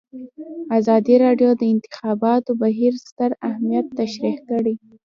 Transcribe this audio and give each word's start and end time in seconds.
ازادي 0.77 1.15
راډیو 1.23 1.49
د 1.55 1.57
د 1.61 1.63
انتخاباتو 1.73 2.51
بهیر 2.63 2.93
ستر 3.07 3.29
اهميت 3.49 3.85
تشریح 3.99 4.37
کړی. 4.49 4.73